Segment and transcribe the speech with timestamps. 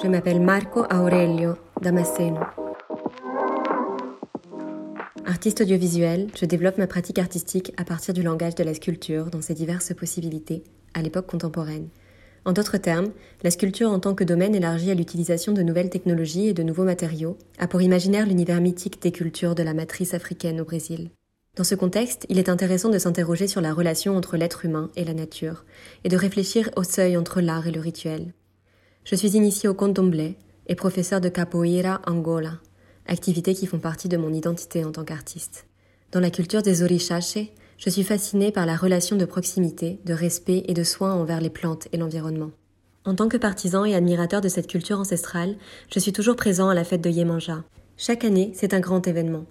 [0.00, 2.38] Je m'appelle Marco Aurelio Damasceno.
[5.26, 9.42] Artiste audiovisuel, je développe ma pratique artistique à partir du langage de la sculpture dans
[9.42, 10.62] ses diverses possibilités
[10.94, 11.88] à l'époque contemporaine.
[12.44, 13.10] En d'autres termes,
[13.42, 16.84] la sculpture en tant que domaine élargi à l'utilisation de nouvelles technologies et de nouveaux
[16.84, 21.10] matériaux a pour imaginaire l'univers mythique des cultures de la matrice africaine au Brésil.
[21.56, 25.04] Dans ce contexte, il est intéressant de s'interroger sur la relation entre l'être humain et
[25.04, 25.64] la nature,
[26.04, 28.32] et de réfléchir au seuil entre l'art et le rituel.
[29.10, 32.58] Je suis initié au candomblé et professeur de capoeira Angola,
[33.06, 35.64] activités qui font partie de mon identité en tant qu'artiste.
[36.12, 40.62] Dans la culture des orixaches, je suis fascinée par la relation de proximité, de respect
[40.68, 42.50] et de soin envers les plantes et l'environnement.
[43.06, 45.56] En tant que partisan et admirateur de cette culture ancestrale,
[45.90, 47.64] je suis toujours présent à la fête de Yemanja.
[47.96, 49.46] Chaque année, c'est un grand événement.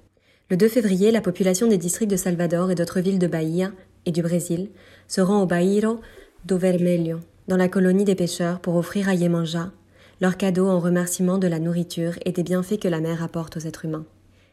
[0.52, 3.71] Le 2 février, la population des districts de Salvador et d'autres villes de Bahia
[4.05, 4.70] et du Brésil
[5.08, 5.99] se rend au Bairro
[6.46, 9.72] do Vermelho, dans la colonie des pêcheurs, pour offrir à Yemanja
[10.20, 13.62] leur cadeau en remerciement de la nourriture et des bienfaits que la mer apporte aux
[13.62, 14.05] êtres humains.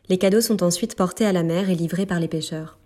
[0.08, 2.78] Les cadeaux sont ensuite portés à la mer et livrés par les pêcheurs.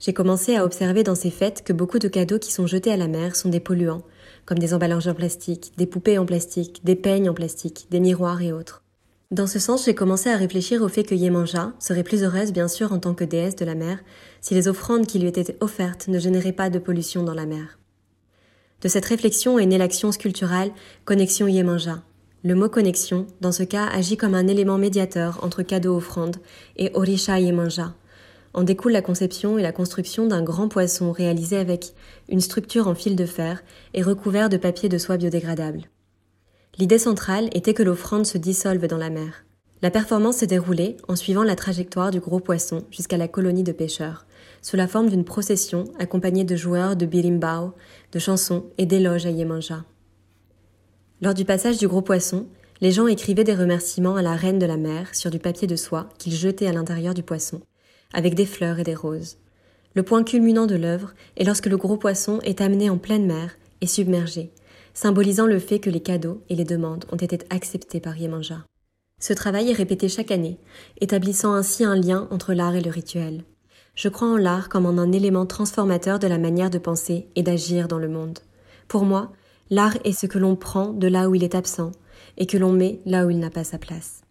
[0.00, 2.96] J'ai commencé à observer dans ces fêtes que beaucoup de cadeaux qui sont jetés à
[2.96, 4.02] la mer sont des polluants,
[4.44, 8.42] comme des emballages en plastique, des poupées en plastique, des peignes en plastique, des miroirs
[8.42, 8.82] et autres.
[9.30, 12.68] Dans ce sens, j'ai commencé à réfléchir au fait que Yemanja serait plus heureuse, bien
[12.68, 13.98] sûr, en tant que déesse de la mer,
[14.40, 17.78] si les offrandes qui lui étaient offertes ne généraient pas de pollution dans la mer.
[18.84, 20.70] De cette réflexion est née l'action sculpturale
[21.06, 22.02] Connexion Yemanja.
[22.42, 26.36] Le mot connexion, dans ce cas, agit comme un élément médiateur entre cadeau-offrande
[26.76, 27.94] et Orisha Yemanja.
[28.52, 31.94] En découle la conception et la construction d'un grand poisson réalisé avec
[32.28, 35.88] une structure en fil de fer et recouvert de papier de soie biodégradable.
[36.76, 39.46] L'idée centrale était que l'offrande se dissolve dans la mer.
[39.82, 43.72] La performance s'est déroulée en suivant la trajectoire du gros poisson jusqu'à la colonie de
[43.72, 44.26] pêcheurs,
[44.62, 47.74] sous la forme d'une procession accompagnée de joueurs de birimbao,
[48.12, 49.84] de chansons et d'éloges à Yemanja.
[51.20, 52.46] Lors du passage du gros poisson,
[52.80, 55.76] les gens écrivaient des remerciements à la reine de la mer sur du papier de
[55.76, 57.60] soie qu'ils jetaient à l'intérieur du poisson,
[58.12, 59.36] avec des fleurs et des roses.
[59.94, 63.56] Le point culminant de l'œuvre est lorsque le gros poisson est amené en pleine mer
[63.80, 64.50] et submergé,
[64.92, 68.64] symbolisant le fait que les cadeaux et les demandes ont été acceptés par Yemanja.
[69.26, 70.58] Ce travail est répété chaque année,
[71.00, 73.44] établissant ainsi un lien entre l'art et le rituel.
[73.94, 77.42] Je crois en l'art comme en un élément transformateur de la manière de penser et
[77.42, 78.40] d'agir dans le monde.
[78.86, 79.32] Pour moi,
[79.70, 81.92] l'art est ce que l'on prend de là où il est absent
[82.36, 84.23] et que l'on met là où il n'a pas sa place.